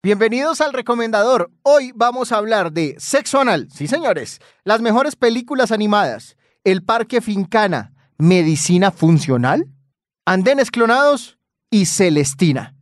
[0.00, 1.50] Bienvenidos al recomendador.
[1.62, 7.20] Hoy vamos a hablar de Sexo Anal, sí señores, las mejores películas animadas, El Parque
[7.20, 9.66] Fincana, Medicina Funcional,
[10.24, 11.36] Andenes Clonados
[11.68, 12.76] y Celestina.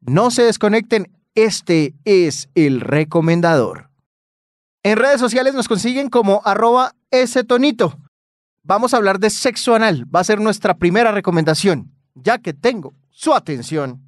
[0.00, 3.90] No se desconecten, este es el recomendador.
[4.82, 7.98] En redes sociales nos consiguen como arroba ese tonito.
[8.62, 12.94] Vamos a hablar de sexo anal, va a ser nuestra primera recomendación, ya que tengo
[13.10, 14.05] su atención.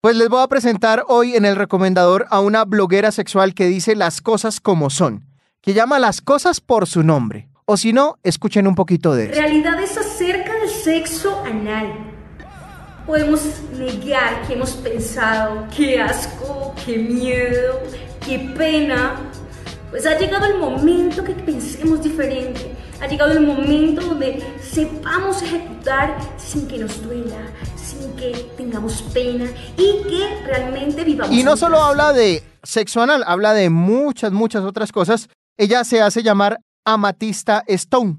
[0.00, 3.96] Pues les voy a presentar hoy en el recomendador a una bloguera sexual que dice
[3.96, 5.24] las cosas como son,
[5.60, 7.48] que llama las cosas por su nombre.
[7.64, 9.40] O si no, escuchen un poquito de eso.
[9.40, 11.92] Realidad es acerca del sexo anal.
[13.08, 13.40] Podemos
[13.76, 17.82] negar que hemos pensado, qué asco, qué miedo,
[18.24, 19.16] qué pena.
[19.90, 22.72] Pues ha llegado el momento que pensemos diferente.
[23.00, 27.48] Ha llegado el momento donde sepamos ejecutar sin que nos duela,
[28.16, 31.34] que tengamos pena y que realmente vivamos.
[31.34, 35.28] Y no solo habla de sexo anal, habla de muchas, muchas otras cosas.
[35.56, 38.18] Ella se hace llamar Amatista Stone.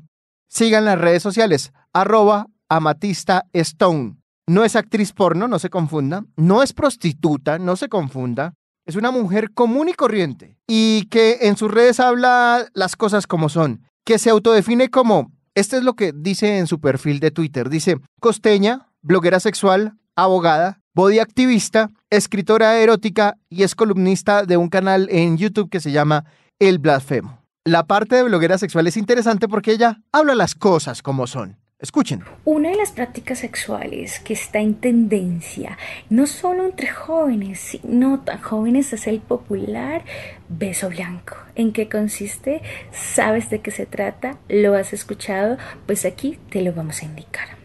[0.49, 4.15] Sigan las redes sociales, arroba Amatista Stone.
[4.47, 6.23] No es actriz porno, no se confunda.
[6.35, 8.53] No es prostituta, no se confunda.
[8.85, 13.49] Es una mujer común y corriente y que en sus redes habla las cosas como
[13.49, 17.69] son, que se autodefine como, este es lo que dice en su perfil de Twitter,
[17.69, 25.07] dice, costeña, bloguera sexual, abogada, body activista, escritora erótica y es columnista de un canal
[25.11, 26.25] en YouTube que se llama
[26.59, 27.39] El Blasfemo.
[27.63, 31.57] La parte de bloguera sexual es interesante porque ella habla las cosas como son.
[31.79, 32.25] Escuchen.
[32.43, 35.77] Una de las prácticas sexuales que está en tendencia,
[36.09, 40.03] no solo entre jóvenes, sino tan jóvenes, es el popular
[40.49, 41.37] beso blanco.
[41.55, 42.61] ¿En qué consiste?
[42.91, 44.39] ¿Sabes de qué se trata?
[44.49, 45.57] ¿Lo has escuchado?
[45.85, 47.58] Pues aquí te lo vamos a indicar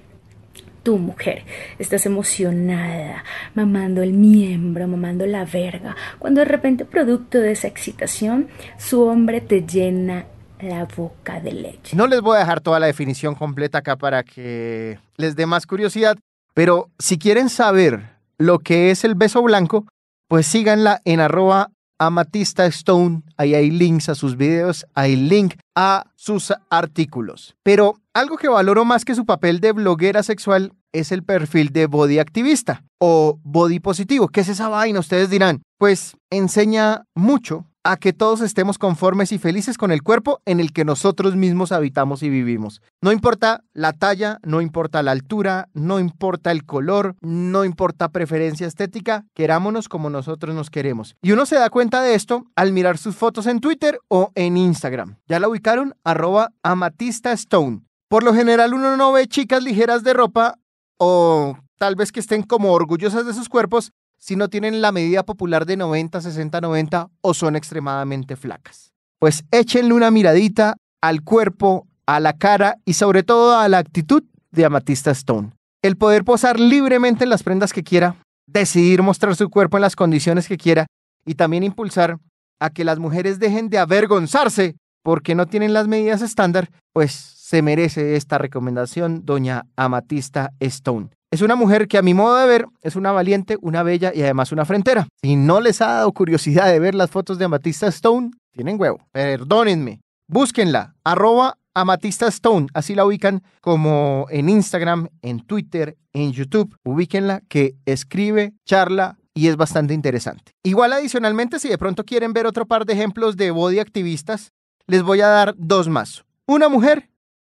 [0.85, 1.45] tu mujer
[1.81, 8.49] estás emocionada, mamando el miembro, mamando la verga, cuando de repente producto de esa excitación,
[8.79, 10.27] su hombre te llena
[10.61, 11.97] la boca de leche.
[11.97, 15.67] No les voy a dejar toda la definición completa acá para que les dé más
[15.67, 16.17] curiosidad,
[16.55, 19.87] pero si quieren saber lo que es el beso blanco,
[20.29, 26.07] pues síganla en arroba Amatista Stone, ahí hay links a sus videos, hay link a
[26.17, 27.55] sus artículos.
[27.63, 31.87] Pero algo que valoro más que su papel de bloguera sexual es el perfil de
[31.87, 34.29] body activista o body positivo.
[34.29, 35.01] ¿Qué es esa vaina?
[35.01, 40.41] Ustedes dirán, pues enseña mucho a que todos estemos conformes y felices con el cuerpo
[40.47, 42.81] en el que nosotros mismos habitamos y vivimos.
[43.03, 48.67] No importa la talla, no importa la altura, no importa el color, no importa preferencia
[48.67, 51.17] estética, querámonos como nosotros nos queremos.
[51.21, 54.57] Y uno se da cuenta de esto al mirar sus fotos en Twitter o en
[54.57, 55.17] Instagram.
[55.29, 55.95] ¿Ya la ubicaron?
[56.05, 57.83] Arroba Amatista Stone.
[58.15, 60.61] Por lo general uno no ve chicas ligeras de ropa
[60.99, 65.25] o tal vez que estén como orgullosas de sus cuerpos, si no tienen la medida
[65.25, 68.93] popular de 90, 60, 90 o son extremadamente flacas.
[69.19, 74.23] Pues échenle una miradita al cuerpo, a la cara y sobre todo a la actitud
[74.53, 75.51] de Amatista Stone.
[75.83, 78.15] El poder posar libremente en las prendas que quiera,
[78.47, 80.87] decidir mostrar su cuerpo en las condiciones que quiera
[81.27, 82.19] y también impulsar
[82.61, 87.63] a que las mujeres dejen de avergonzarse porque no tienen las medidas estándar, pues se
[87.63, 91.11] merece esta recomendación, doña Amatista Stone.
[91.31, 94.23] Es una mujer que a mi modo de ver es una valiente, una bella y
[94.23, 95.07] además una frentera.
[95.23, 98.99] Si no les ha dado curiosidad de ver las fotos de Amatista Stone, tienen huevo.
[99.13, 100.01] Perdónenme.
[100.27, 106.75] Búsquenla, arroba Amatista Stone, así la ubican como en Instagram, en Twitter, en YouTube.
[106.83, 110.51] Ubíquenla que escribe, charla y es bastante interesante.
[110.65, 114.51] Igual adicionalmente, si de pronto quieren ver otro par de ejemplos de body activistas,
[114.89, 116.25] les voy a dar dos más.
[116.47, 117.11] Una mujer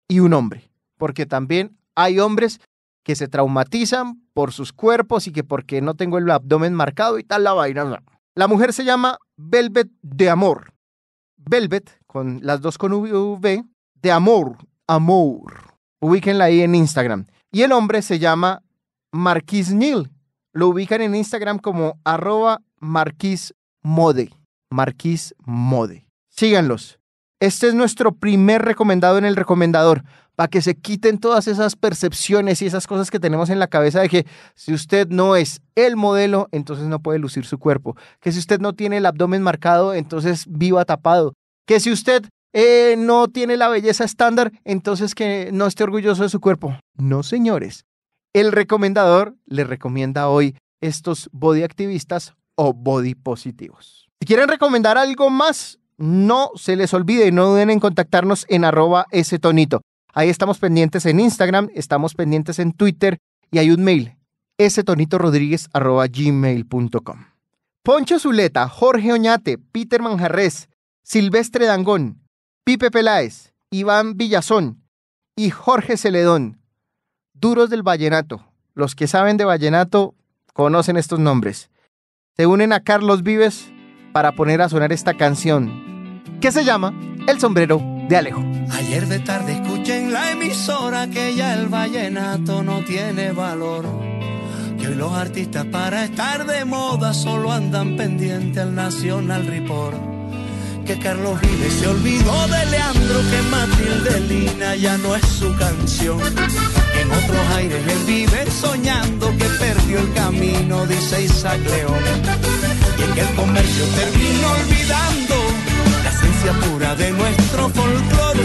[0.10, 2.60] y un hombre, porque también hay hombres
[3.04, 7.24] que se traumatizan por sus cuerpos y que porque no tengo el abdomen marcado y
[7.24, 8.04] tal la vaina.
[8.36, 10.74] La mujer se llama Velvet de Amor.
[11.38, 13.64] Velvet, con las dos con V,
[13.96, 15.74] de Amor, Amor.
[16.02, 17.26] Ubíquenla ahí en Instagram.
[17.52, 18.62] Y el hombre se llama
[19.12, 20.10] Marquis Neil.
[20.54, 24.32] Lo ubican en Instagram como arroba Marquis Mode.
[24.70, 26.06] Marquis Mode.
[26.30, 26.99] Síganlos.
[27.40, 30.04] Este es nuestro primer recomendado en el recomendador
[30.36, 34.02] para que se quiten todas esas percepciones y esas cosas que tenemos en la cabeza
[34.02, 34.26] de que
[34.56, 37.96] si usted no es el modelo, entonces no puede lucir su cuerpo.
[38.20, 41.34] Que si usted no tiene el abdomen marcado, entonces viva tapado.
[41.66, 46.30] Que si usted eh, no tiene la belleza estándar, entonces que no esté orgulloso de
[46.30, 46.78] su cuerpo.
[46.98, 47.86] No, señores.
[48.34, 54.10] El recomendador le recomienda hoy estos body activistas o body positivos.
[54.20, 59.06] Si quieren recomendar algo más, no se les olvide, no duden en contactarnos en arroba
[59.12, 59.82] ese tonito.
[60.14, 63.20] Ahí estamos pendientes en Instagram, estamos pendientes en Twitter
[63.52, 64.18] y hay un mail,
[66.10, 67.26] gmail.com.
[67.84, 70.70] Poncho Zuleta, Jorge Oñate, Peter Manjarres,
[71.04, 72.22] Silvestre Dangón,
[72.64, 74.84] Pipe Peláez, Iván Villazón
[75.36, 76.62] y Jorge Celedón.
[77.34, 78.46] Duros del Vallenato.
[78.74, 80.16] Los que saben de Vallenato
[80.54, 81.70] conocen estos nombres.
[82.36, 83.72] Se unen a Carlos Vives
[84.12, 86.94] para poner a sonar esta canción que se llama
[87.28, 88.44] El sombrero de Alejo.
[88.72, 93.86] Ayer de tarde escuché en la emisora que ya el vallenato no tiene valor.
[94.80, 99.98] Que hoy los artistas para estar de moda solo andan pendiente al Nacional Report.
[100.90, 106.20] Que Carlos Vives se olvidó de Leandro, que Matilde Lina ya no es su canción.
[106.20, 112.00] En otros aires él vive soñando que perdió el camino, dice Isaac León.
[112.98, 115.36] Y en que el comercio terminó olvidando
[116.04, 118.42] la esencia pura de nuestro folclore.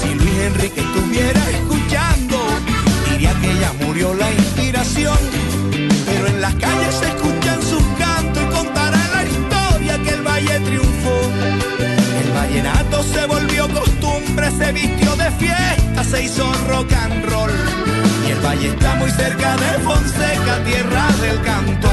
[0.00, 2.38] Si Luis Enrique estuviera escuchando,
[3.10, 5.18] diría que ya murió la inspiración.
[6.06, 10.60] Pero en las calles se escuchan sus cantos y contará la historia que el valle
[10.60, 10.91] triunfó.
[13.02, 17.50] Se volvió costumbre, se vistió de fiesta, se hizo rock and roll.
[18.26, 21.92] Y el valle está muy cerca de Fonseca, tierra del cantor.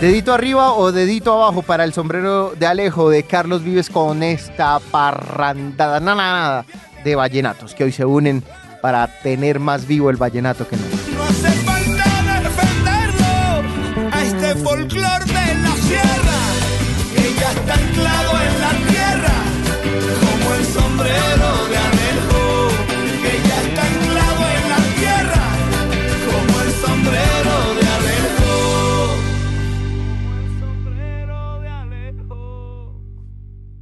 [0.00, 4.78] Dedito arriba o dedito abajo para el sombrero de Alejo de Carlos Vives con esta
[4.78, 6.64] parrandada nada, nada
[7.02, 8.44] de vallenatos que hoy se unen
[8.80, 11.27] para tener más vivo el vallenato que nunca.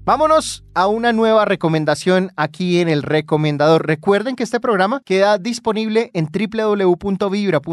[0.06, 3.88] Vámonos a una nueva recomendación aquí en el recomendador.
[3.88, 7.64] Recuerden que este programa queda disponible en www.vibra.fm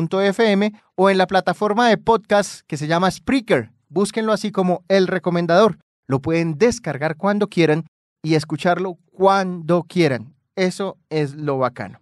[0.96, 3.70] o en la plataforma de podcast que se llama Spreaker.
[3.88, 5.78] Búsquenlo así como el recomendador.
[6.08, 7.86] Lo pueden descargar cuando quieran
[8.24, 10.34] y escucharlo cuando quieran.
[10.56, 12.02] Eso es lo bacano.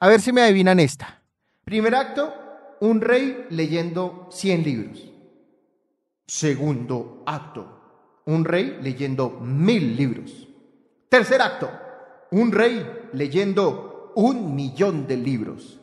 [0.00, 1.22] A ver si me adivinan esta.
[1.66, 2.32] Primer acto,
[2.80, 5.10] un rey leyendo 100 libros.
[6.26, 7.77] Segundo acto,
[8.28, 10.46] un rey leyendo mil libros.
[11.08, 11.70] Tercer acto,
[12.30, 15.80] un rey leyendo un millón de libros.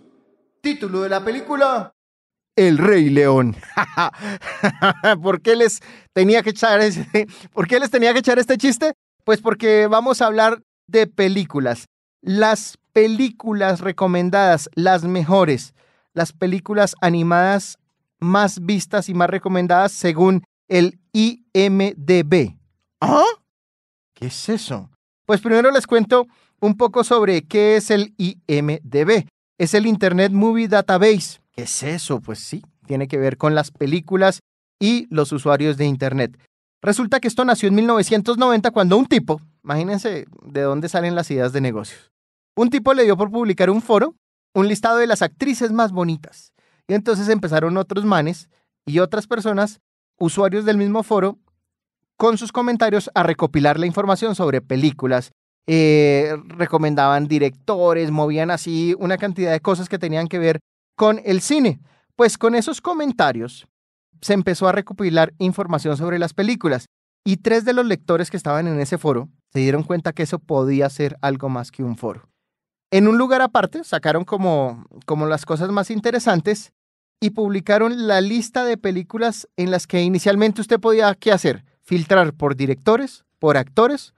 [0.61, 1.95] Título de la película,
[2.55, 3.55] El Rey León.
[5.23, 5.81] ¿Por qué les
[6.13, 8.93] tenía que echar ese, ¿Por qué les tenía que echar este chiste?
[9.23, 11.87] Pues porque vamos a hablar de películas.
[12.21, 15.73] Las películas recomendadas, las mejores,
[16.13, 17.79] las películas animadas
[18.19, 22.55] más vistas y más recomendadas según el IMDB.
[23.01, 23.23] ¿Ah?
[24.13, 24.89] ¿Qué es eso?
[25.25, 26.27] Pues primero les cuento
[26.59, 29.27] un poco sobre qué es el IMDB.
[29.57, 31.39] Es el Internet Movie Database.
[31.51, 32.19] ¿Qué es eso?
[32.19, 34.41] Pues sí, tiene que ver con las películas
[34.79, 36.37] y los usuarios de Internet.
[36.81, 41.51] Resulta que esto nació en 1990 cuando un tipo, imagínense de dónde salen las ideas
[41.53, 42.11] de negocios,
[42.55, 44.15] un tipo le dio por publicar un foro,
[44.53, 46.53] un listado de las actrices más bonitas.
[46.87, 48.49] Y entonces empezaron otros manes
[48.85, 49.81] y otras personas,
[50.17, 51.39] usuarios del mismo foro,
[52.17, 55.31] con sus comentarios a recopilar la información sobre películas.
[55.67, 60.59] Eh, recomendaban directores, movían así una cantidad de cosas que tenían que ver
[60.95, 61.79] con el cine.
[62.15, 63.67] Pues con esos comentarios
[64.21, 66.85] se empezó a recopilar información sobre las películas
[67.25, 70.39] y tres de los lectores que estaban en ese foro se dieron cuenta que eso
[70.39, 72.27] podía ser algo más que un foro.
[72.91, 76.73] En un lugar aparte sacaron como, como las cosas más interesantes
[77.19, 82.33] y publicaron la lista de películas en las que inicialmente usted podía qué hacer, filtrar
[82.33, 84.13] por directores, por actores,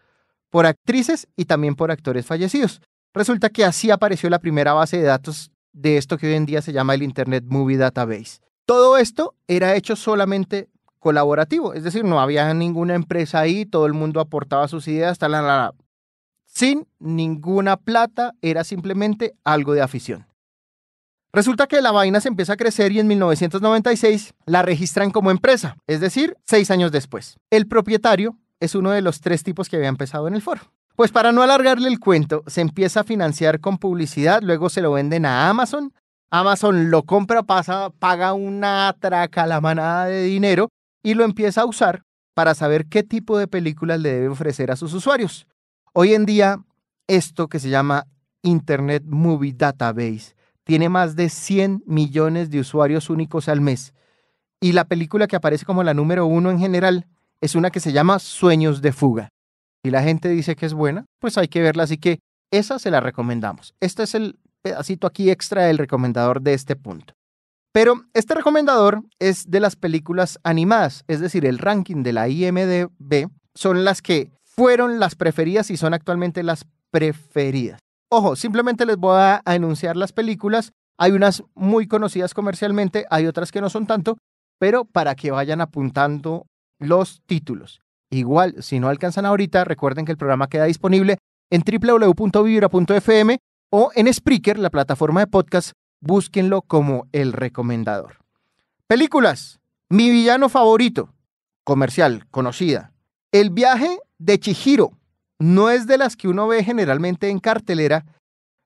[0.50, 2.82] por actrices y también por actores fallecidos.
[3.14, 6.62] Resulta que así apareció la primera base de datos de esto que hoy en día
[6.62, 8.40] se llama el Internet Movie Database.
[8.66, 13.94] Todo esto era hecho solamente colaborativo, es decir, no había ninguna empresa ahí, todo el
[13.94, 15.34] mundo aportaba sus ideas, tal,
[16.46, 20.27] sin ninguna plata, era simplemente algo de afición.
[21.38, 25.78] Resulta que la vaina se empieza a crecer y en 1996 la registran como empresa,
[25.86, 27.38] es decir, seis años después.
[27.52, 30.62] El propietario es uno de los tres tipos que había empezado en el foro.
[30.96, 34.94] Pues para no alargarle el cuento, se empieza a financiar con publicidad, luego se lo
[34.94, 35.94] venden a Amazon,
[36.32, 40.70] Amazon lo compra, pasa, paga una traca a la manada de dinero
[41.04, 42.02] y lo empieza a usar
[42.34, 45.46] para saber qué tipo de películas le debe ofrecer a sus usuarios.
[45.94, 46.64] Hoy en día,
[47.06, 48.08] esto que se llama
[48.42, 50.37] Internet Movie Database
[50.68, 53.94] tiene más de 100 millones de usuarios únicos al mes.
[54.60, 57.08] Y la película que aparece como la número uno en general
[57.40, 59.30] es una que se llama Sueños de Fuga.
[59.82, 62.20] Y la gente dice que es buena, pues hay que verla, así que
[62.52, 63.76] esa se la recomendamos.
[63.80, 67.14] Este es el pedacito aquí extra del recomendador de este punto.
[67.72, 73.30] Pero este recomendador es de las películas animadas, es decir, el ranking de la IMDB
[73.56, 77.80] son las que fueron las preferidas y son actualmente las preferidas.
[78.10, 80.72] Ojo, simplemente les voy a anunciar las películas.
[80.98, 84.18] Hay unas muy conocidas comercialmente, hay otras que no son tanto,
[84.60, 86.48] pero para que vayan apuntando
[86.80, 87.82] los títulos.
[88.10, 91.18] Igual, si no alcanzan ahorita, recuerden que el programa queda disponible
[91.50, 93.38] en www.vibra.fm
[93.70, 98.18] o en Spreaker, la plataforma de podcast, búsquenlo como el recomendador.
[98.88, 99.60] Películas.
[99.90, 101.14] Mi villano favorito.
[101.64, 102.94] Comercial, conocida.
[103.32, 104.97] El viaje de Chihiro.
[105.40, 108.06] No es de las que uno ve generalmente en cartelera,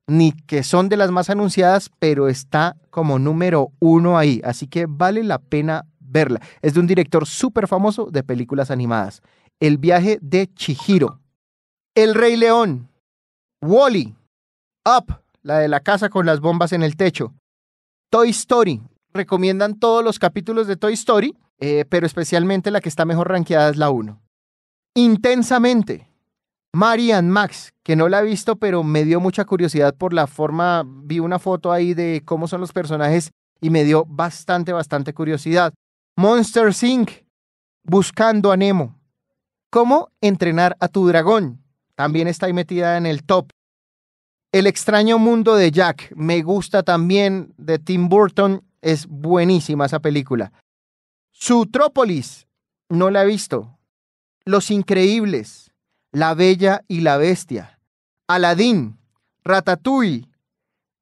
[0.08, 4.42] ni que son de las más anunciadas, pero está como número uno ahí.
[4.44, 6.42] Así que vale la pena verla.
[6.62, 9.22] Es de un director súper famoso de películas animadas.
[9.60, 11.20] El viaje de Chihiro.
[11.96, 12.90] El Rey León.
[13.62, 14.16] Wally.
[14.86, 17.34] Up, la de la casa con las bombas en el techo.
[18.10, 18.82] Toy Story.
[19.14, 23.70] Recomiendan todos los capítulos de Toy Story, eh, pero especialmente la que está mejor rankeada
[23.70, 24.20] es la 1.
[24.96, 26.11] Intensamente.
[26.74, 30.84] Marian Max, que no la he visto, pero me dio mucha curiosidad por la forma,
[30.86, 35.74] vi una foto ahí de cómo son los personajes y me dio bastante, bastante curiosidad.
[36.16, 37.12] Monster Inc.
[37.84, 39.00] Buscando a Nemo.
[39.70, 41.64] ¿Cómo entrenar a tu dragón?
[41.96, 43.52] También está ahí metida en el top.
[44.52, 46.12] El extraño mundo de Jack.
[46.16, 48.64] Me gusta también de Tim Burton.
[48.82, 50.52] Es buenísima esa película.
[51.32, 52.48] Sutrópolis.
[52.90, 53.78] No la he visto.
[54.46, 55.71] Los Increíbles.
[56.14, 57.80] La Bella y la Bestia.
[58.28, 58.98] Aladdin.
[59.46, 60.28] Ratatouille.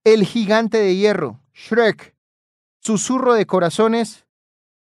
[0.03, 1.39] El Gigante de Hierro.
[1.53, 2.15] Shrek.
[2.79, 4.25] Susurro de Corazones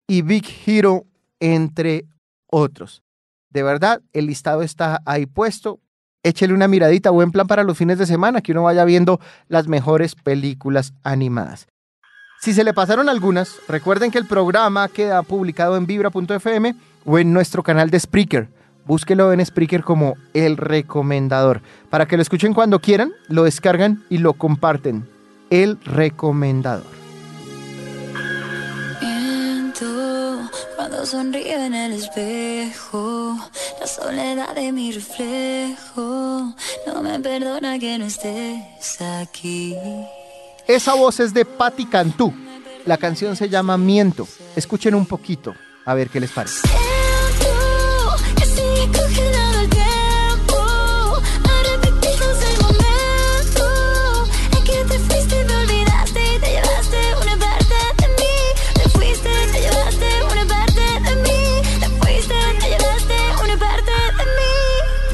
[0.08, 1.04] y Big Hero,
[1.38, 2.06] entre
[2.48, 3.04] otros.
[3.50, 5.80] De verdad, el listado está ahí puesto.
[6.24, 9.68] Échele una miradita, buen plan para los fines de semana, que uno vaya viendo las
[9.68, 11.68] mejores películas animadas.
[12.40, 17.32] Si se le pasaron algunas, recuerden que el programa queda publicado en vibra.fm o en
[17.32, 18.55] nuestro canal de Spreaker.
[18.86, 21.60] Búsquelo en Spreaker como El Recomendador.
[21.90, 25.08] Para que lo escuchen cuando quieran, lo descargan y lo comparten.
[25.50, 26.96] El Recomendador.
[30.76, 33.36] Cuando sonrío en el espejo,
[33.80, 36.54] la soledad de mi reflejo
[36.86, 39.74] no me perdona que no estés aquí.
[40.66, 42.32] Esa voz es de Patti Cantú.
[42.84, 44.28] La canción se llama Miento.
[44.54, 46.60] Escuchen un poquito, a ver qué les parece.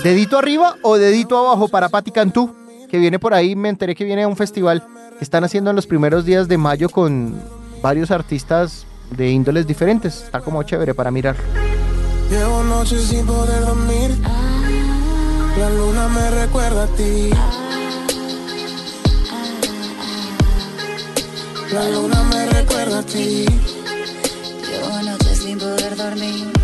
[0.02, 2.52] ¿Dedito arriba o dedito abajo para Patti Cantú?
[2.90, 4.82] Que viene por ahí, me enteré que viene a un festival
[5.16, 7.40] que están haciendo en los primeros días de mayo con
[7.80, 8.84] varios artistas
[9.16, 10.22] de índoles diferentes.
[10.24, 11.36] Está como chévere para mirar.
[12.28, 14.10] Llevo noches sin poder dormir.
[15.58, 17.30] La luna me recuerda a ti.
[21.72, 23.44] La luna me recuerda a ti.
[24.68, 26.61] Llevo noches sin poder dormir.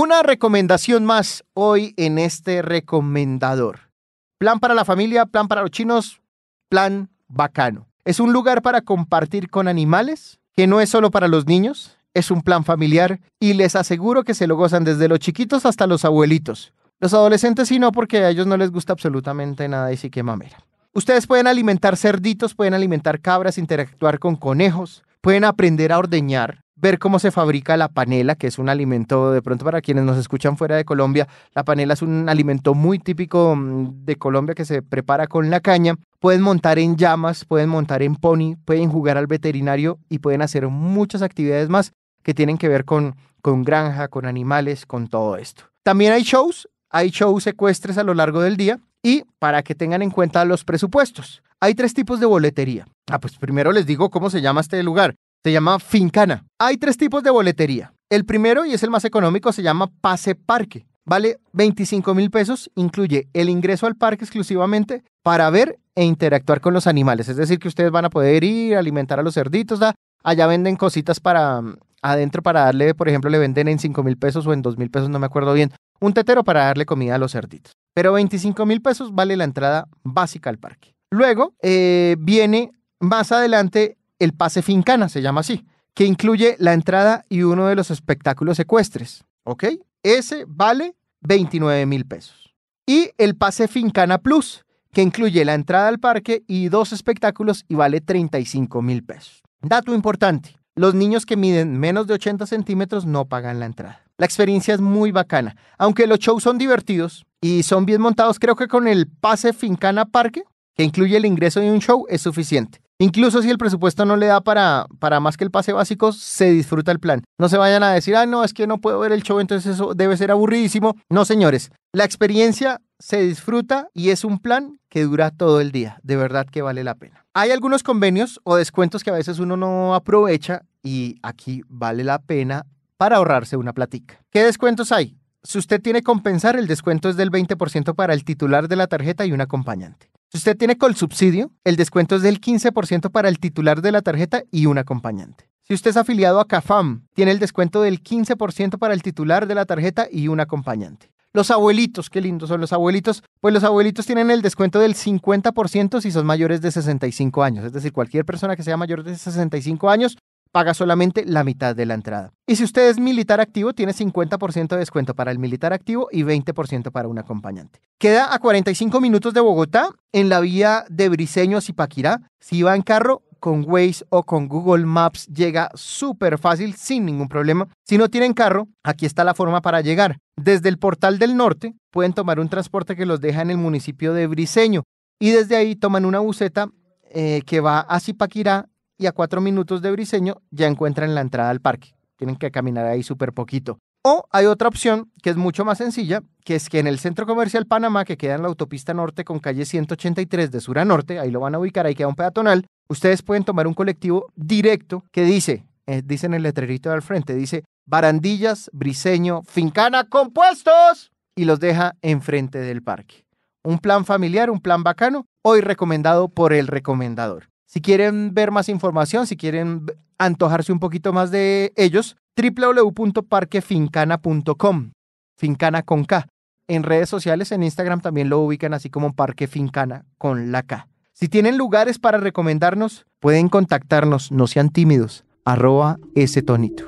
[0.00, 3.90] Una recomendación más hoy en este recomendador.
[4.38, 6.22] Plan para la familia, plan para los chinos,
[6.68, 7.88] plan bacano.
[8.04, 12.30] Es un lugar para compartir con animales, que no es solo para los niños, es
[12.30, 16.04] un plan familiar y les aseguro que se lo gozan desde los chiquitos hasta los
[16.04, 16.72] abuelitos.
[17.00, 20.22] Los adolescentes sí no, porque a ellos no les gusta absolutamente nada y sí que
[20.22, 20.58] mamera.
[20.92, 26.98] Ustedes pueden alimentar cerditos, pueden alimentar cabras, interactuar con conejos, pueden aprender a ordeñar, ver
[26.98, 30.56] cómo se fabrica la panela, que es un alimento, de pronto para quienes nos escuchan
[30.56, 34.82] fuera de Colombia, la panela es un alimento muy típico mm, de Colombia que se
[34.82, 35.94] prepara con la caña.
[36.20, 40.68] Pueden montar en llamas, pueden montar en pony, pueden jugar al veterinario y pueden hacer
[40.68, 41.92] muchas actividades más
[42.22, 45.64] que tienen que ver con, con granja, con animales, con todo esto.
[45.82, 50.02] También hay shows, hay shows secuestres a lo largo del día y para que tengan
[50.02, 51.42] en cuenta los presupuestos.
[51.60, 52.86] Hay tres tipos de boletería.
[53.10, 55.14] Ah, pues primero les digo cómo se llama este lugar.
[55.44, 56.44] Se llama Fincana.
[56.58, 57.92] Hay tres tipos de boletería.
[58.10, 60.86] El primero, y es el más económico, se llama Pase Parque.
[61.04, 66.74] Vale 25 mil pesos, incluye el ingreso al parque exclusivamente para ver e interactuar con
[66.74, 67.28] los animales.
[67.28, 69.80] Es decir, que ustedes van a poder ir, alimentar a los cerditos.
[70.22, 74.16] Allá venden cositas para mm, adentro para darle, por ejemplo, le venden en 5 mil
[74.16, 77.14] pesos o en 2 mil pesos, no me acuerdo bien, un tetero para darle comida
[77.14, 77.72] a los cerditos.
[77.94, 80.94] Pero 25 mil pesos vale la entrada básica al parque.
[81.10, 87.24] Luego eh, viene más adelante el pase fincana, se llama así, que incluye la entrada
[87.28, 89.24] y uno de los espectáculos ecuestres.
[89.44, 89.64] ¿Ok?
[90.02, 92.54] Ese vale 29 mil pesos.
[92.86, 97.74] Y el pase Fincana Plus, que incluye la entrada al parque y dos espectáculos y
[97.74, 99.42] vale 35 mil pesos.
[99.60, 104.02] Dato importante, los niños que miden menos de 80 centímetros no pagan la entrada.
[104.16, 108.56] La experiencia es muy bacana, aunque los shows son divertidos y son bien montados, creo
[108.56, 110.44] que con el pase Fincana Parque,
[110.74, 112.80] que incluye el ingreso de un show, es suficiente.
[113.00, 116.50] Incluso si el presupuesto no le da para, para más que el pase básico, se
[116.50, 117.22] disfruta el plan.
[117.38, 119.74] No se vayan a decir, ah, no, es que no puedo ver el show, entonces
[119.74, 120.96] eso debe ser aburridísimo.
[121.08, 126.00] No, señores, la experiencia se disfruta y es un plan que dura todo el día.
[126.02, 127.24] De verdad que vale la pena.
[127.34, 132.18] Hay algunos convenios o descuentos que a veces uno no aprovecha y aquí vale la
[132.18, 134.20] pena para ahorrarse una platica.
[134.30, 135.16] ¿Qué descuentos hay?
[135.48, 139.24] Si usted tiene compensar, el descuento es del 20% para el titular de la tarjeta
[139.24, 140.10] y un acompañante.
[140.30, 144.42] Si usted tiene subsidio, el descuento es del 15% para el titular de la tarjeta
[144.52, 145.48] y un acompañante.
[145.62, 149.54] Si usted es afiliado a CAFAM, tiene el descuento del 15% para el titular de
[149.54, 151.10] la tarjeta y un acompañante.
[151.32, 153.22] Los abuelitos, qué lindos son los abuelitos.
[153.40, 157.64] Pues los abuelitos tienen el descuento del 50% si son mayores de 65 años.
[157.64, 160.18] Es decir, cualquier persona que sea mayor de 65 años
[160.50, 162.32] paga solamente la mitad de la entrada.
[162.46, 166.22] Y si usted es militar activo, tiene 50% de descuento para el militar activo y
[166.22, 167.80] 20% para un acompañante.
[167.98, 172.20] Queda a 45 minutos de Bogotá, en la vía de Briseño a Zipaquirá.
[172.40, 177.28] Si va en carro, con Waze o con Google Maps llega súper fácil, sin ningún
[177.28, 177.68] problema.
[177.84, 180.18] Si no tienen carro, aquí está la forma para llegar.
[180.36, 184.12] Desde el portal del norte pueden tomar un transporte que los deja en el municipio
[184.12, 184.82] de Briseño
[185.20, 186.68] y desde ahí toman una buseta
[187.10, 191.50] eh, que va a Zipaquirá y a cuatro minutos de Briseño ya encuentran la entrada
[191.50, 191.94] al parque.
[192.16, 193.78] Tienen que caminar ahí súper poquito.
[194.02, 197.26] O hay otra opción que es mucho más sencilla, que es que en el Centro
[197.26, 201.18] Comercial Panamá, que queda en la autopista norte con calle 183 de sur a norte,
[201.18, 205.04] ahí lo van a ubicar, ahí queda un peatonal, ustedes pueden tomar un colectivo directo
[205.12, 211.60] que dice, eh, en el letrerito al frente, dice Barandillas, Briseño, Fincana, compuestos, y los
[211.60, 213.24] deja enfrente del parque.
[213.62, 217.48] Un plan familiar, un plan bacano, hoy recomendado por el recomendador.
[217.68, 219.84] Si quieren ver más información, si quieren
[220.16, 224.92] antojarse un poquito más de ellos, www.parquefincana.com,
[225.36, 226.26] Fincana con K.
[226.66, 230.88] En redes sociales, en Instagram también lo ubican así como Parque Fincana con la K.
[231.12, 236.84] Si tienen lugares para recomendarnos, pueden contactarnos, no sean tímidos, arroba ese tonito.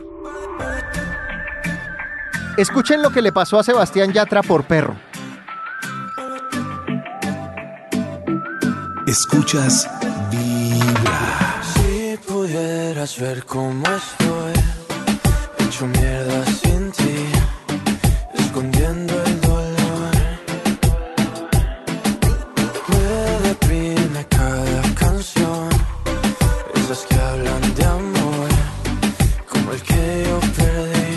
[2.57, 4.97] Escuchen lo que le pasó a Sebastián Yatra por perro.
[9.07, 9.87] Escuchas
[11.73, 14.53] si pudieras ver cómo estoy,
[15.59, 17.19] hecho mierda sin ti,
[18.39, 20.15] escondiendo el dolor.
[22.89, 25.69] Me deprime cada canción,
[26.75, 28.49] esas que hablan de amor,
[29.51, 31.13] como el que yo perdí.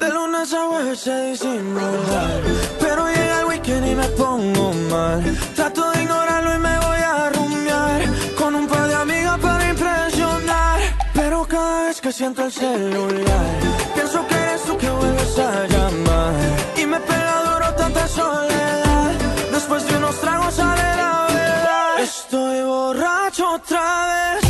[0.00, 2.40] De lunes a jueves se disimular,
[2.80, 5.22] pero llega el weekend y me pongo mal.
[5.54, 5.91] Trato de
[12.12, 13.60] siento el celular,
[13.94, 16.34] pienso que eres tú que vuelves a llamar.
[16.76, 19.12] Y me pega duro tanta soledad.
[19.50, 22.00] Después de unos tragos sale la verdad.
[22.00, 24.41] Estoy borracho otra vez.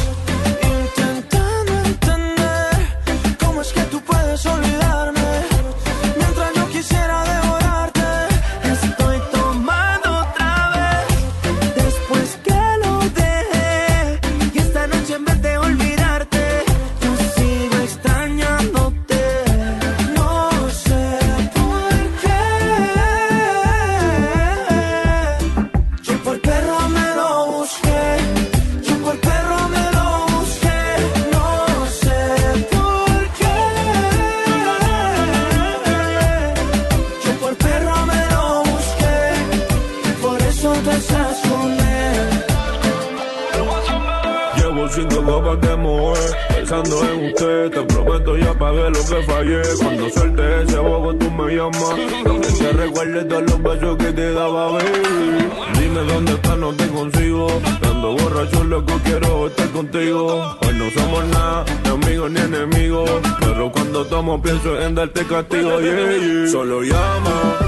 [48.73, 49.63] Pagué lo que fallé.
[49.79, 52.25] Cuando suelte ese bobo, tú me llamas.
[52.25, 55.49] Donde te recuerdes todos los besos que te daba, baby.
[55.79, 57.47] Dime dónde estás, no te consigo.
[57.81, 60.57] Dando borracho, loco, quiero estar contigo.
[60.63, 63.11] Hoy no somos nada, ni amigos ni enemigos.
[63.41, 66.49] Pero cuando tomo, pienso en darte castigo, yeah.
[66.51, 67.59] Solo llama.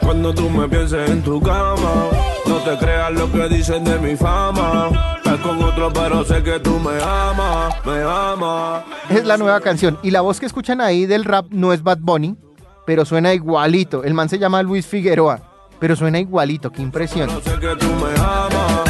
[0.00, 2.10] Cuando tú me pienses en tu cama,
[2.46, 5.13] no te creas lo que dicen de mi fama.
[5.34, 8.84] Estás con otro, pero sé que tú me amas, me amas.
[9.08, 9.98] Es la nueva canción.
[10.00, 12.36] Y la voz que escuchan ahí del rap no es Bad Bunny,
[12.86, 14.04] pero suena igualito.
[14.04, 15.40] El man se llama Luis Figueroa,
[15.80, 16.70] pero suena igualito.
[16.70, 17.30] Qué impresión.
[17.42, 18.84] Sé que tú me amas.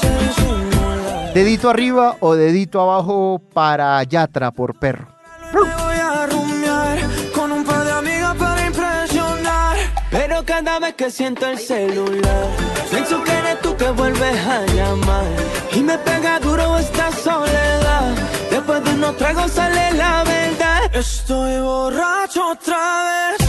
[0.00, 1.30] Se disimula.
[1.32, 5.06] Dedito arriba o dedito abajo para Yatra por perro.
[5.54, 6.98] Me voy a rumiar
[7.32, 9.76] con un par de amigas para impresionar.
[10.10, 12.48] Pero cada vez que siento el celular,
[12.90, 15.24] pienso que eres tú que vuelves a llamar.
[15.72, 18.14] Y me pega duro esta soledad.
[18.50, 20.94] Después de unos tragos sale la verdad.
[20.94, 23.48] Estoy borracho otra vez.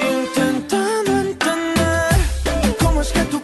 [0.00, 2.16] Intentando entender
[2.82, 3.42] cómo es que tú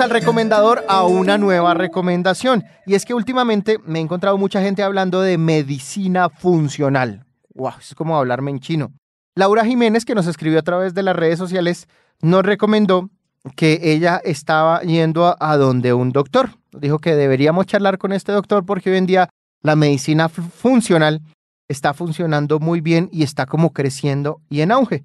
[0.00, 2.64] Al recomendador a una nueva recomendación.
[2.84, 7.24] Y es que últimamente me he encontrado mucha gente hablando de medicina funcional.
[7.54, 8.92] Wow, es como hablarme en chino.
[9.36, 11.86] Laura Jiménez, que nos escribió a través de las redes sociales,
[12.20, 13.08] nos recomendó
[13.56, 16.50] que ella estaba yendo a, a donde un doctor.
[16.72, 19.28] Dijo que deberíamos charlar con este doctor porque hoy en día
[19.62, 21.20] la medicina fu- funcional
[21.68, 25.04] está funcionando muy bien y está como creciendo y en auge.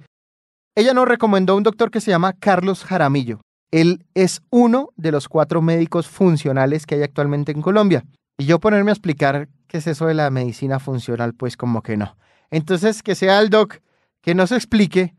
[0.76, 3.40] Ella nos recomendó un doctor que se llama Carlos Jaramillo.
[3.72, 8.04] Él es uno de los cuatro médicos funcionales que hay actualmente en Colombia.
[8.38, 11.98] Y yo ponerme a explicar qué es eso de la medicina funcional, pues como que
[11.98, 12.18] no.
[12.52, 13.80] Entonces, que sea el doc
[14.22, 15.14] que nos explique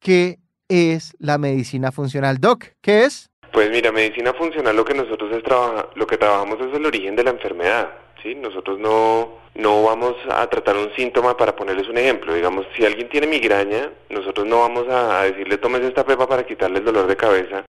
[0.00, 2.38] qué es la medicina funcional.
[2.38, 3.30] Doc, ¿qué es?
[3.52, 7.14] Pues mira, medicina funcional lo que nosotros es trabaja, lo que trabajamos es el origen
[7.14, 7.90] de la enfermedad,
[8.22, 8.34] ¿sí?
[8.34, 12.34] Nosotros no no vamos a tratar un síntoma para ponerles un ejemplo.
[12.34, 16.44] Digamos, si alguien tiene migraña, nosotros no vamos a, a decirle tomes esta pepa para
[16.44, 17.64] quitarle el dolor de cabeza,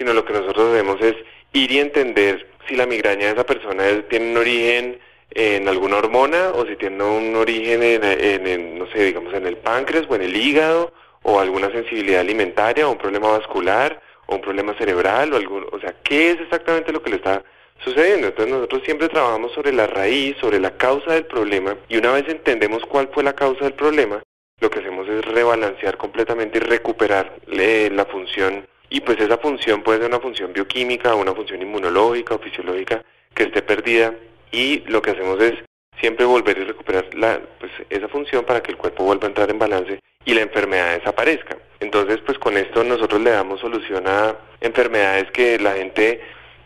[0.00, 1.14] sino lo que nosotros hacemos es
[1.52, 4.98] ir y entender si la migraña de esa persona tiene un origen
[5.32, 9.46] en alguna hormona o si tiene un origen en, en- en, no sé, digamos en
[9.46, 10.90] el páncreas o en el hígado
[11.22, 15.78] o alguna sensibilidad alimentaria o un problema vascular o un problema cerebral o algún, o
[15.80, 17.44] sea, ¿qué es exactamente lo que le está
[17.84, 18.28] sucediendo?
[18.28, 22.24] Entonces nosotros siempre trabajamos sobre la raíz, sobre la causa del problema y una vez
[22.26, 24.22] entendemos cuál fue la causa del problema,
[24.60, 29.82] lo que hacemos es rebalancear completamente y recuperar eh, la función y pues esa función
[29.82, 33.02] puede ser una función bioquímica, una función inmunológica o fisiológica
[33.34, 34.14] que esté perdida
[34.50, 35.54] y lo que hacemos es
[36.00, 39.50] siempre volver y recuperar la, pues, esa función para que el cuerpo vuelva a entrar
[39.50, 41.56] en balance y la enfermedad desaparezca.
[41.78, 46.20] Entonces, pues con esto nosotros le damos solución a enfermedades que la gente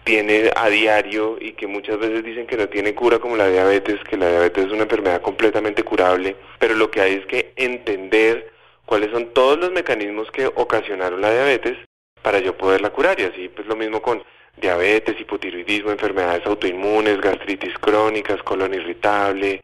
[0.04, 4.02] tiene a diario y que muchas veces dicen que no tiene cura como la diabetes,
[4.08, 8.52] que la diabetes es una enfermedad completamente curable, pero lo que hay es que entender
[8.87, 11.78] cuáles son todos los mecanismos que ocasionaron la diabetes
[12.24, 14.24] para yo poderla curar y así pues lo mismo con
[14.56, 19.60] diabetes, hipotiroidismo, enfermedades autoinmunes, gastritis crónicas, colon irritable,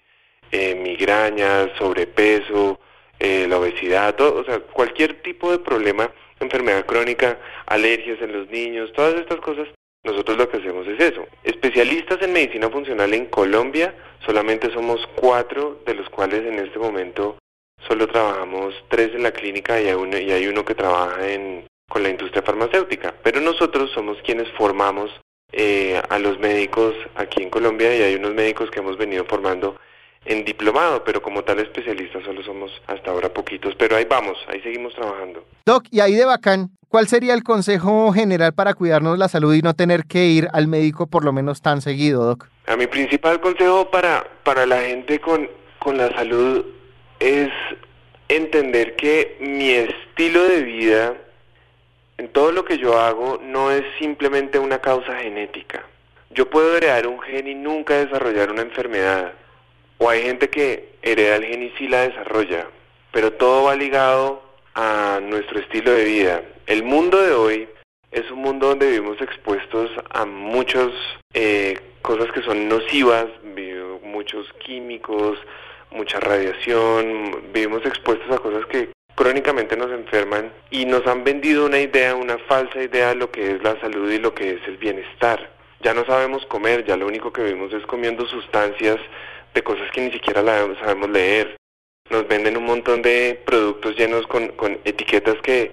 [0.52, 2.78] eh, migrañas, sobrepeso,
[3.18, 8.50] eh, la obesidad, todo, o sea, cualquier tipo de problema, enfermedad crónica, alergias en los
[8.50, 9.66] niños, todas estas cosas,
[10.04, 11.26] nosotros lo que hacemos es eso.
[11.44, 13.94] Especialistas en medicina funcional en Colombia,
[14.26, 17.38] solamente somos cuatro, de los cuales en este momento
[17.88, 21.64] solo trabajamos tres en la clínica y hay uno, y hay uno que trabaja en,
[21.90, 23.12] con la industria farmacéutica.
[23.22, 25.10] Pero nosotros somos quienes formamos
[25.52, 29.76] eh, a los médicos aquí en Colombia y hay unos médicos que hemos venido formando
[30.24, 34.60] en diplomado, pero como tal especialistas solo somos hasta ahora poquitos, pero ahí vamos, ahí
[34.60, 35.44] seguimos trabajando.
[35.66, 39.62] Doc, y ahí de bacán, ¿cuál sería el consejo general para cuidarnos la salud y
[39.62, 42.48] no tener que ir al médico por lo menos tan seguido, Doc?
[42.66, 45.48] A mi principal consejo para, para la gente con,
[45.78, 46.64] con la salud
[47.18, 47.48] es
[48.28, 51.14] entender que mi estilo de vida,
[52.20, 55.86] en todo lo que yo hago, no es simplemente una causa genética.
[56.28, 59.32] Yo puedo heredar un gen y nunca desarrollar una enfermedad.
[59.96, 62.66] O hay gente que hereda el gen y sí la desarrolla.
[63.10, 64.42] Pero todo va ligado
[64.74, 66.42] a nuestro estilo de vida.
[66.66, 67.68] El mundo de hoy
[68.12, 70.90] es un mundo donde vivimos expuestos a muchas
[71.32, 73.28] eh, cosas que son nocivas,
[74.02, 75.38] muchos químicos,
[75.90, 81.78] mucha radiación, vivimos expuestos a cosas que crónicamente nos enferman y nos han vendido una
[81.78, 84.76] idea, una falsa idea de lo que es la salud y lo que es el
[84.76, 85.50] bienestar.
[85.82, 88.98] ya no sabemos comer, ya lo único que vivimos es comiendo sustancias
[89.54, 91.56] de cosas que ni siquiera sabemos leer.
[92.10, 95.72] Nos venden un montón de productos llenos con, con etiquetas que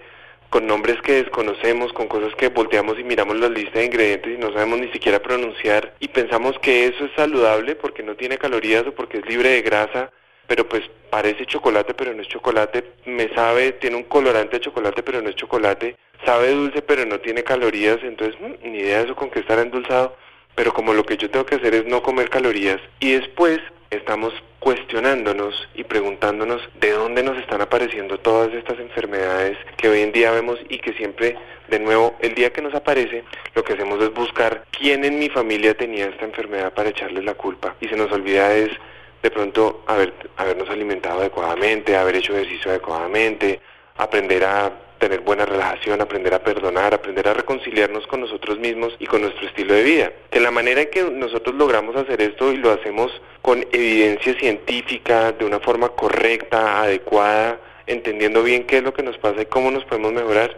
[0.49, 4.37] con nombres que desconocemos, con cosas que volteamos y miramos la lista de ingredientes y
[4.37, 8.87] no sabemos ni siquiera pronunciar y pensamos que eso es saludable porque no tiene calorías
[8.87, 10.11] o porque es libre de grasa,
[10.47, 15.03] pero pues parece chocolate pero no es chocolate, me sabe, tiene un colorante de chocolate
[15.03, 19.05] pero no es chocolate, sabe dulce pero no tiene calorías, entonces mm, ni idea de
[19.05, 20.15] eso con que estará endulzado,
[20.55, 24.33] pero como lo que yo tengo que hacer es no comer calorías y después estamos
[24.59, 30.31] cuestionándonos y preguntándonos de dónde nos están apareciendo todas estas enfermedades que hoy en día
[30.31, 31.37] vemos y que siempre,
[31.69, 33.23] de nuevo, el día que nos aparece,
[33.55, 37.35] lo que hacemos es buscar quién en mi familia tenía esta enfermedad para echarles la
[37.35, 37.75] culpa.
[37.79, 38.71] Y se nos olvida es
[39.21, 43.59] de pronto haber, habernos alimentado adecuadamente, haber hecho ejercicio adecuadamente,
[43.97, 49.05] aprender a tener buena relación, aprender a perdonar, aprender a reconciliarnos con nosotros mismos y
[49.05, 50.11] con nuestro estilo de vida.
[50.31, 55.31] De la manera en que nosotros logramos hacer esto y lo hacemos con evidencia científica,
[55.31, 59.71] de una forma correcta, adecuada, entendiendo bien qué es lo que nos pasa y cómo
[59.71, 60.57] nos podemos mejorar,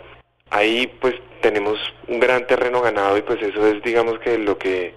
[0.50, 4.94] ahí pues tenemos un gran terreno ganado y pues eso es digamos que lo que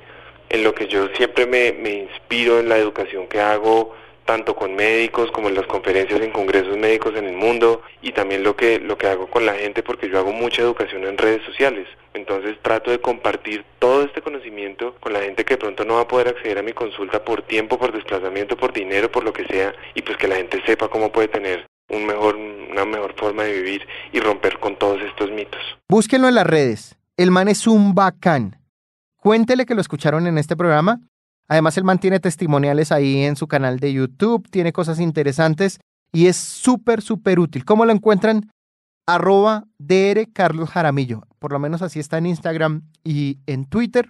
[0.53, 4.75] en lo que yo siempre me, me inspiro en la educación que hago tanto con
[4.75, 8.79] médicos como en las conferencias en congresos médicos en el mundo y también lo que
[8.79, 11.89] lo que hago con la gente porque yo hago mucha educación en redes sociales.
[12.15, 16.09] Entonces trato de compartir todo este conocimiento con la gente que pronto no va a
[16.09, 19.75] poder acceder a mi consulta por tiempo, por desplazamiento, por dinero, por lo que sea
[19.95, 23.53] y pues que la gente sepa cómo puede tener un mejor una mejor forma de
[23.55, 25.61] vivir y romper con todos estos mitos.
[25.89, 26.97] Búsquenlo en las redes.
[27.17, 28.62] El man es un bacán.
[29.23, 31.01] Cuéntele que lo escucharon en este programa
[31.53, 35.81] Además, él mantiene testimoniales ahí en su canal de YouTube, tiene cosas interesantes
[36.11, 37.65] y es súper, súper útil.
[37.65, 38.51] ¿Cómo lo encuentran?
[39.07, 41.23] Arroba DR Carlos Jaramillo.
[41.39, 44.09] Por lo menos así está en Instagram y en Twitter.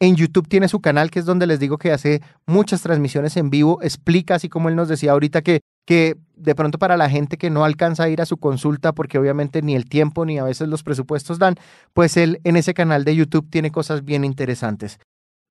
[0.00, 3.50] En YouTube tiene su canal, que es donde les digo que hace muchas transmisiones en
[3.50, 7.38] vivo, explica, así como él nos decía ahorita, que, que de pronto para la gente
[7.38, 10.44] que no alcanza a ir a su consulta, porque obviamente ni el tiempo ni a
[10.44, 11.54] veces los presupuestos dan,
[11.92, 14.98] pues él en ese canal de YouTube tiene cosas bien interesantes.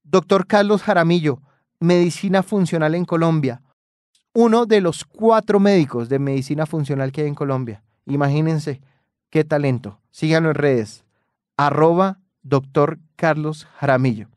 [0.04, 1.42] Doctor Carlos Jaramillo,
[1.80, 3.62] Medicina Funcional en Colombia.
[4.34, 7.84] Uno de los cuatro médicos de medicina funcional que hay en Colombia.
[8.06, 8.82] Imagínense
[9.30, 10.00] qué talento.
[10.12, 11.06] Síganlo en redes.
[11.56, 14.33] Arroba Doctor Carlos Jaramillo.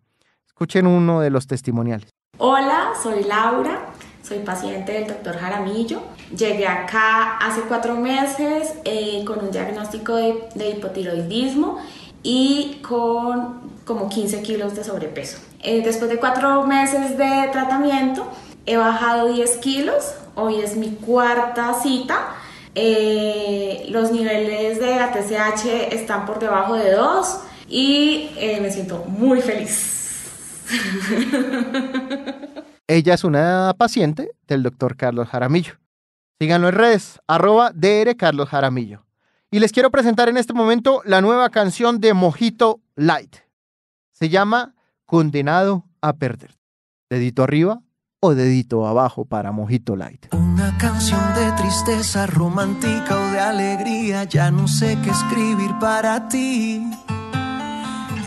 [0.56, 2.08] Escuchen uno de los testimoniales.
[2.38, 3.88] Hola, soy Laura,
[4.22, 6.00] soy paciente del doctor Jaramillo.
[6.34, 11.76] Llegué acá hace cuatro meses eh, con un diagnóstico de, hipotiroidismo
[12.22, 15.36] y con como 15 kilos de sobrepeso.
[15.62, 18.26] Eh, después de cuatro meses de tratamiento,
[18.64, 20.14] he bajado 10 kilos.
[20.36, 22.28] Hoy es mi cuarta cita.
[22.74, 28.30] Eh, los niveles de la TSH están por debajo de 2 y
[28.62, 29.95] me siento muy feliz.
[32.88, 35.74] Ella es una paciente del doctor Carlos Jaramillo.
[36.38, 39.04] Síganlo en redes, arroba DR Carlos Jaramillo.
[39.50, 43.36] Y les quiero presentar en este momento la nueva canción de Mojito Light.
[44.12, 44.74] Se llama
[45.06, 46.56] Condenado a Perder.
[47.08, 47.80] Dedito arriba
[48.20, 50.32] o dedito abajo para Mojito Light.
[50.34, 56.82] Una canción de tristeza romántica o de alegría, ya no sé qué escribir para ti.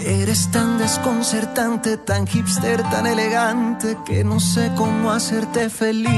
[0.06, 6.10] Eres tan desconcertante, tan hipster, tan elegante, que no sé cómo hacerte feliz.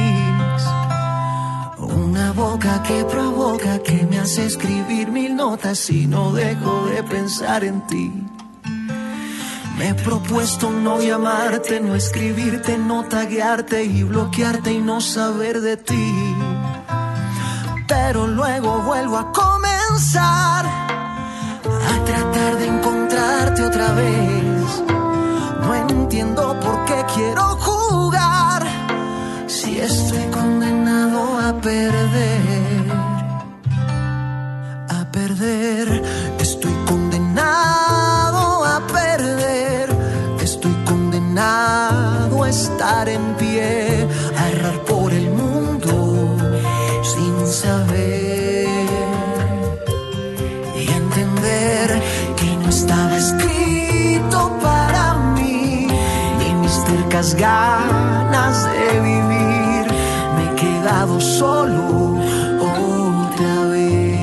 [1.79, 7.63] Una boca que provoca, que me hace escribir mil notas y no dejo de pensar
[7.63, 8.11] en ti.
[9.77, 15.77] Me he propuesto no llamarte, no escribirte, no taguearte y bloquearte y no saber de
[15.77, 16.35] ti.
[17.87, 20.90] Pero luego vuelvo a comenzar
[21.65, 24.83] a tratar de encontrarte otra vez.
[25.61, 28.63] No entiendo por qué quiero jugar
[29.47, 32.91] si estoy condenado a perder.
[34.89, 35.87] A perder,
[36.39, 39.89] estoy condenado a perder.
[40.41, 43.80] Estoy condenado a estar en pie,
[57.41, 59.83] ganas de vivir.
[60.35, 61.83] Me he quedado solo
[62.59, 64.19] otra vez.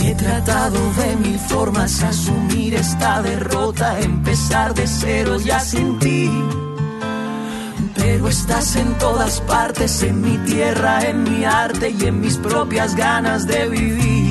[0.00, 6.30] He tratado de mil formas asumir esta derrota, empezar de cero ya sin ti.
[7.94, 12.96] Pero estás en todas partes, en mi tierra, en mi arte y en mis propias
[12.96, 14.21] ganas de vivir.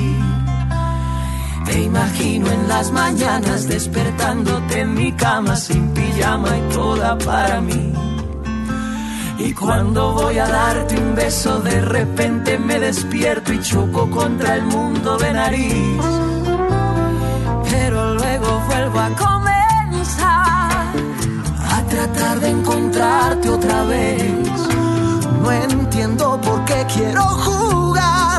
[1.72, 7.94] Te imagino en las mañanas despertándote en mi cama sin pijama y toda para mí.
[9.38, 14.64] Y cuando voy a darte un beso, de repente me despierto y choco contra el
[14.64, 16.00] mundo de nariz.
[17.70, 20.92] Pero luego vuelvo a comenzar
[21.70, 24.22] a tratar de encontrarte otra vez.
[25.42, 28.31] No entiendo por qué quiero jugar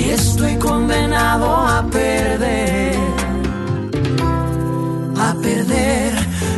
[0.00, 2.96] si estoy condenado a perder.
[5.28, 6.12] A perder,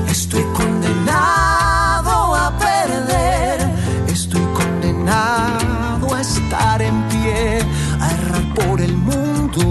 [0.08, 3.58] estoy condenado a perder.
[4.06, 7.58] Estoy condenado a estar en pie,
[8.00, 9.62] a errar por el mundo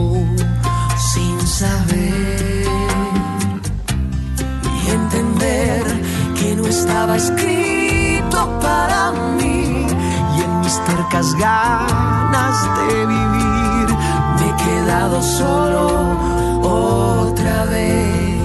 [1.14, 2.68] sin saber
[4.78, 5.84] y entender
[6.38, 9.88] que no estaba escrito para mí
[10.36, 13.41] y en mis tercas ganas de vivir
[15.22, 15.88] solo
[16.62, 18.42] otra vez.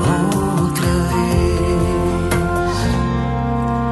[0.00, 0.94] Otra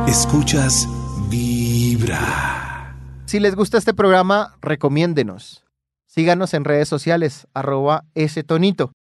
[0.07, 0.09] vez.
[0.09, 0.89] Escuchas
[1.29, 2.95] Vibra.
[3.27, 5.65] Si les gusta este programa, recomiéndenos.
[6.07, 8.93] Síganos en redes sociales, arroba ese tonito.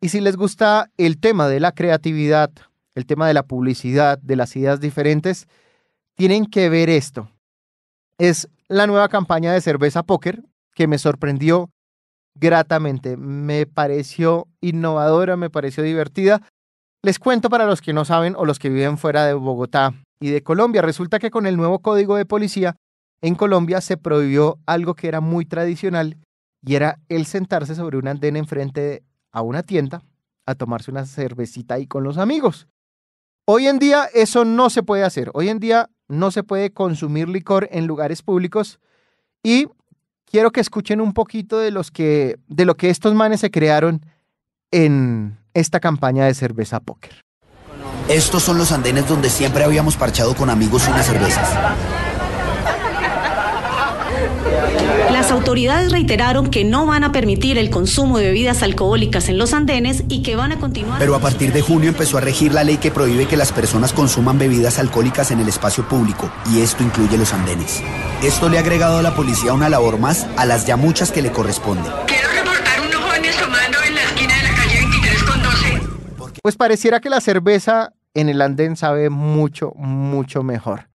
[0.00, 2.50] Y si les gusta el tema de la creatividad,
[2.94, 5.46] el tema de la publicidad, de las ideas diferentes,
[6.20, 7.30] tienen que ver esto.
[8.18, 11.70] Es la nueva campaña de cerveza póker que me sorprendió
[12.34, 13.16] gratamente.
[13.16, 16.42] Me pareció innovadora, me pareció divertida.
[17.02, 20.28] Les cuento para los que no saben o los que viven fuera de Bogotá y
[20.28, 20.82] de Colombia.
[20.82, 22.76] Resulta que con el nuevo código de policía
[23.22, 26.18] en Colombia se prohibió algo que era muy tradicional
[26.60, 29.02] y era el sentarse sobre un andén enfrente
[29.32, 30.02] a una tienda
[30.44, 32.68] a tomarse una cervecita ahí con los amigos.
[33.52, 35.32] Hoy en día eso no se puede hacer.
[35.34, 38.78] Hoy en día no se puede consumir licor en lugares públicos
[39.42, 39.66] y
[40.24, 44.06] quiero que escuchen un poquito de los que de lo que estos manes se crearon
[44.70, 47.24] en esta campaña de cerveza póker.
[48.08, 51.52] Estos son los andenes donde siempre habíamos parchado con amigos unas cervezas.
[55.30, 59.54] Las autoridades reiteraron que no van a permitir el consumo de bebidas alcohólicas en los
[59.54, 60.98] andenes y que van a continuar.
[60.98, 63.92] Pero a partir de junio empezó a regir la ley que prohíbe que las personas
[63.92, 67.80] consuman bebidas alcohólicas en el espacio público, y esto incluye los andenes.
[68.24, 71.22] Esto le ha agregado a la policía una labor más a las ya muchas que
[71.22, 71.88] le corresponde.
[72.08, 76.40] Quiero reportar unos jóvenes tomando en la esquina de la calle 23 con 12.
[76.42, 80.88] Pues pareciera que la cerveza en el andén sabe mucho, mucho mejor.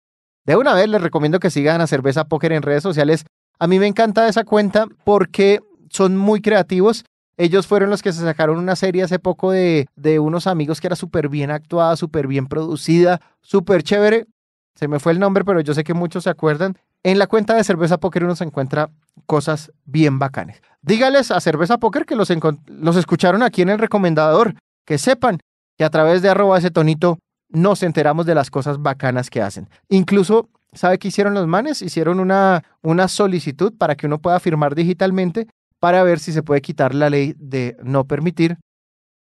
[0.43, 3.25] De una vez les recomiendo que sigan a Cerveza Póker en redes sociales.
[3.59, 7.05] A mí me encanta esa cuenta porque son muy creativos.
[7.37, 10.87] Ellos fueron los que se sacaron una serie hace poco de, de unos amigos que
[10.87, 14.27] era súper bien actuada, súper bien producida, súper chévere.
[14.75, 16.77] Se me fue el nombre, pero yo sé que muchos se acuerdan.
[17.03, 18.89] En la cuenta de Cerveza Póker uno se encuentra
[19.25, 20.61] cosas bien bacanes.
[20.81, 22.31] Dígales a Cerveza Póker que los,
[22.67, 24.55] los escucharon aquí en el recomendador.
[24.85, 25.39] Que sepan
[25.77, 29.69] que a través de arroba ese tonito nos enteramos de las cosas bacanas que hacen.
[29.89, 31.81] Incluso, ¿sabe qué hicieron los manes?
[31.81, 35.47] Hicieron una, una solicitud para que uno pueda firmar digitalmente
[35.79, 38.57] para ver si se puede quitar la ley de no permitir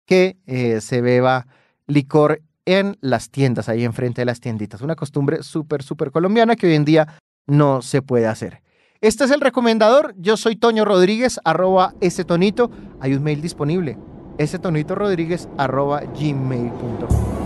[0.07, 1.47] que eh, se beba
[1.87, 4.83] licor en las tiendas, ahí enfrente de las tienditas.
[4.83, 8.63] Una costumbre súper, súper colombiana que hoy en día no se puede hacer.
[9.01, 10.15] Este es el recomendador.
[10.19, 12.71] Yo soy Toño Rodríguez, arroba ese tonito.
[13.01, 13.97] Hay un mail disponible,
[14.37, 17.39] ese tonito Rodríguez, arroba gmail.com.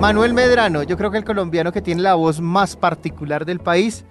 [0.00, 4.04] Manuel Medrano, yo creo que el colombiano que tiene la voz más particular del país,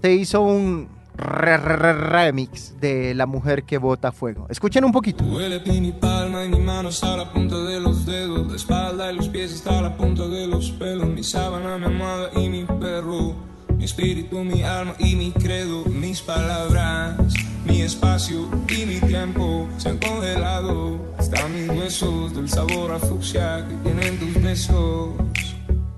[0.00, 4.46] se hizo un re, re, re, remix de La mujer que bota fuego.
[4.48, 5.24] Escuchen un poquito.
[5.24, 9.12] Huele mi palma y mi mano está a la punta de los dedos, la espalda
[9.12, 12.48] y los pies está a la punta de los pelos, mi sábana, mi amada y
[12.48, 13.34] mi perro,
[13.76, 17.16] mi espíritu, mi alma y mi credo, mis palabras,
[17.64, 20.98] mi espacio y mi tiempo se han congelado.
[21.18, 24.33] Están mis huesos del sabor a fucsia que tienen tus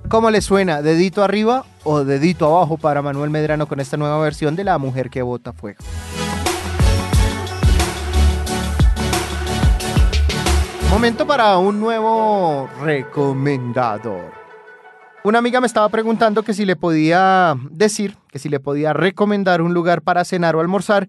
[0.09, 0.81] ¿Cómo le suena?
[0.81, 5.11] ¿Dedito arriba o dedito abajo para Manuel Medrano con esta nueva versión de La mujer
[5.11, 5.79] que bota fuego?
[10.91, 14.33] Momento para un nuevo recomendador.
[15.23, 19.61] Una amiga me estaba preguntando que si le podía decir, que si le podía recomendar
[19.61, 21.09] un lugar para cenar o almorzar,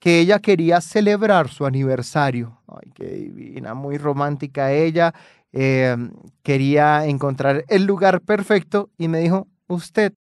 [0.00, 2.60] que ella quería celebrar su aniversario.
[2.66, 5.14] Ay, qué divina, muy romántica ella.
[5.52, 5.96] Eh,
[6.42, 10.14] quería encontrar el lugar perfecto y me dijo, usted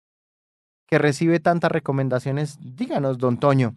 [0.87, 3.77] que recibe tantas recomendaciones, díganos, don Toño.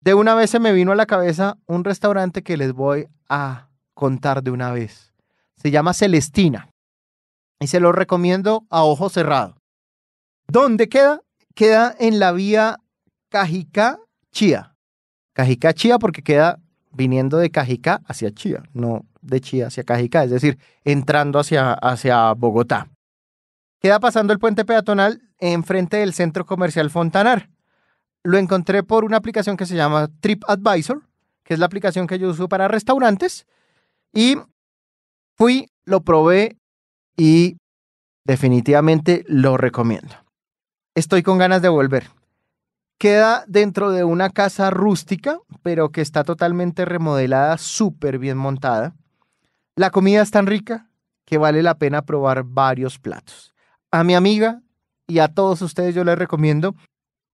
[0.00, 3.68] De una vez se me vino a la cabeza un restaurante que les voy a
[3.94, 5.12] contar de una vez.
[5.56, 6.70] Se llama Celestina
[7.58, 9.56] y se lo recomiendo a ojo cerrado.
[10.46, 11.20] ¿Dónde queda?
[11.54, 12.78] Queda en la vía
[13.28, 13.98] Cajicá
[14.32, 14.76] Chía.
[15.34, 16.60] Cajicá Chía porque queda
[16.92, 22.32] viniendo de Cajicá hacia Chía, no de Chía hacia Cajicá, es decir, entrando hacia, hacia
[22.34, 22.88] Bogotá.
[23.80, 27.48] Queda pasando el puente peatonal enfrente del centro comercial Fontanar.
[28.22, 31.02] Lo encontré por una aplicación que se llama TripAdvisor,
[31.42, 33.46] que es la aplicación que yo uso para restaurantes.
[34.12, 34.36] Y
[35.36, 36.58] fui, lo probé
[37.16, 37.56] y
[38.24, 40.14] definitivamente lo recomiendo.
[40.94, 42.10] Estoy con ganas de volver.
[42.98, 48.94] Queda dentro de una casa rústica, pero que está totalmente remodelada, súper bien montada.
[49.80, 50.90] La comida es tan rica
[51.24, 53.54] que vale la pena probar varios platos.
[53.90, 54.60] A mi amiga
[55.06, 56.74] y a todos ustedes yo les recomiendo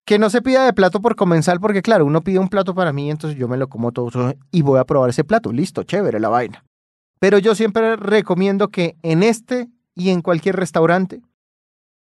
[0.05, 2.92] que no se pida de plato por comensal, porque claro, uno pide un plato para
[2.92, 5.51] mí, entonces yo me lo como todo y voy a probar ese plato.
[5.51, 6.64] Listo, chévere la vaina.
[7.18, 11.22] Pero yo siempre recomiendo que en este y en cualquier restaurante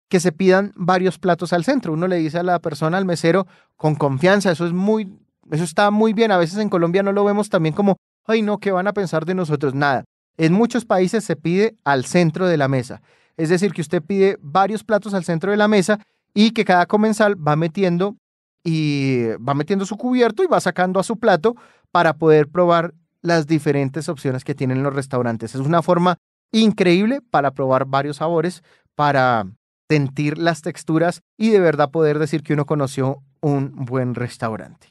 [0.10, 1.94] que se pidan varios platos al centro.
[1.94, 5.20] Uno le dice a la persona, al mesero, con confianza, eso es muy,
[5.52, 6.32] eso está muy bien.
[6.32, 9.26] A veces en Colombia no lo vemos también como, ay no, ¿qué van a pensar
[9.26, 9.76] de nosotros?
[9.76, 10.04] Nada.
[10.38, 13.02] En muchos países se pide al centro de la mesa.
[13.38, 16.00] Es decir, que usted pide varios platos al centro de la mesa
[16.34, 18.16] y que cada comensal va metiendo
[18.64, 21.56] y va metiendo su cubierto y va sacando a su plato
[21.92, 25.56] para poder probar las diferentes opciones que tienen los restaurantes.
[25.56, 26.18] Es una forma
[26.52, 28.64] increíble para probar varios sabores,
[28.96, 29.46] para
[29.90, 34.88] sentir las texturas y de verdad poder decir que uno conoció un buen restaurante.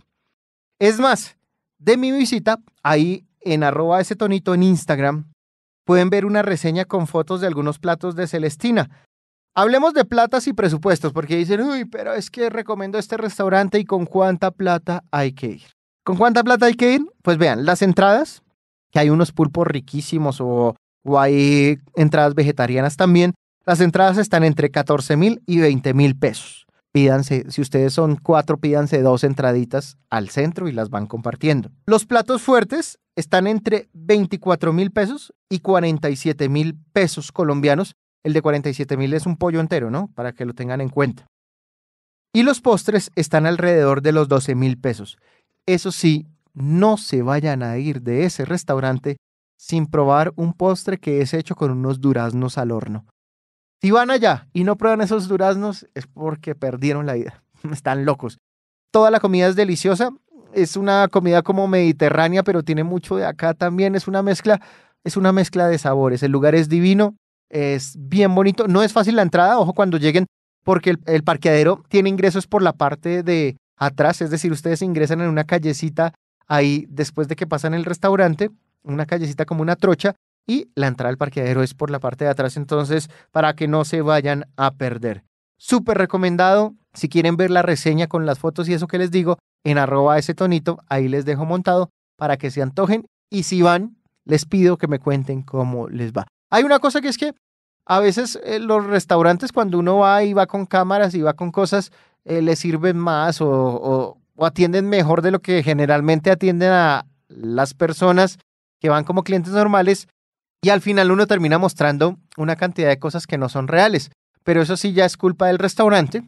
[0.79, 1.37] Es más,
[1.79, 5.33] de mi visita, ahí en arroba ese tonito en Instagram,
[5.85, 8.91] pueden ver una reseña con fotos de algunos platos de Celestina.
[9.55, 13.85] Hablemos de platas y presupuestos, porque dicen, uy, pero es que recomiendo este restaurante y
[13.85, 15.63] con cuánta plata hay que ir.
[16.05, 17.03] ¿Con cuánta plata hay que ir?
[17.23, 18.43] Pues vean, las entradas,
[18.91, 23.35] que hay unos pulpos riquísimos o, o hay entradas vegetarianas también,
[23.67, 26.67] las entradas están entre 14 mil y 20 mil pesos.
[26.93, 31.71] Pídanse, si ustedes son cuatro, pídanse dos entraditas al centro y las van compartiendo.
[31.87, 37.95] Los platos fuertes están entre 24 mil pesos y 47 mil pesos colombianos.
[38.25, 40.11] El de 47 mil es un pollo entero, ¿no?
[40.15, 41.27] Para que lo tengan en cuenta.
[42.33, 45.17] Y los postres están alrededor de los 12 mil pesos.
[45.67, 49.17] Eso sí, no se vayan a ir de ese restaurante
[49.57, 53.07] sin probar un postre que es hecho con unos duraznos al horno.
[53.81, 57.43] Si van allá y no prueban esos duraznos, es porque perdieron la vida.
[57.73, 58.39] Están locos.
[58.91, 60.11] Toda la comida es deliciosa.
[60.53, 63.95] Es una comida como mediterránea, pero tiene mucho de acá también.
[63.95, 64.61] Es una mezcla,
[65.05, 66.23] es una mezcla de sabores.
[66.23, 67.17] El lugar es divino,
[67.49, 68.67] es bien bonito.
[68.69, 70.27] No es fácil la entrada, ojo cuando lleguen,
[70.65, 74.21] porque el, el parqueadero tiene ingresos por la parte de atrás.
[74.21, 76.13] Es decir, ustedes ingresan en una callecita
[76.49, 78.51] ahí después de que pasan el restaurante,
[78.83, 80.17] una callecita como una trocha,
[80.47, 83.85] y la entrada al parqueadero es por la parte de atrás, entonces para que no
[83.85, 85.25] se vayan a perder.
[85.57, 89.39] Súper recomendado, si quieren ver la reseña con las fotos y eso que les digo,
[89.65, 93.97] en arroba ese tonito, ahí les dejo montado para que se antojen y si van,
[94.25, 96.27] les pido que me cuenten cómo les va.
[96.51, 97.35] Hay una cosa que es que
[97.87, 101.51] a veces eh, los restaurantes cuando uno va y va con cámaras y va con
[101.51, 101.93] cosas,
[102.25, 108.39] eh, les sirven más o, atienden mejor de lo que generalmente atienden a las personas
[108.81, 110.09] que van como clientes normales
[110.63, 114.11] y al final uno termina mostrando una cantidad de cosas que no son reales.
[114.45, 116.23] Pero eso sí ya es culpa del restaurante.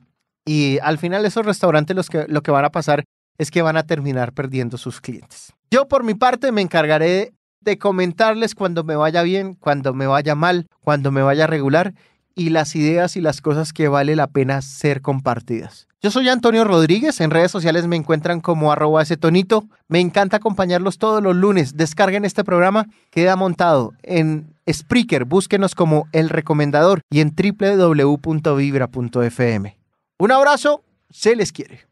[0.44, 3.04] Y al final esos restaurantes los que, lo que van a pasar
[3.38, 5.52] es que van a terminar perdiendo sus clientes.
[5.70, 10.34] Yo por mi parte me encargaré de comentarles cuando me vaya bien, cuando me vaya
[10.34, 11.94] mal, cuando me vaya regular
[12.34, 15.88] y las ideas y las cosas que vale la pena ser compartidas.
[16.02, 19.68] Yo soy Antonio Rodríguez, en redes sociales me encuentran como arroba ese tonito.
[19.86, 21.76] Me encanta acompañarlos todos los lunes.
[21.76, 28.56] Descarguen este programa, queda montado en Spreaker, búsquenos como El Recomendador y en www.vibra.fm.
[30.18, 31.86] Un abrazo, se les quiere.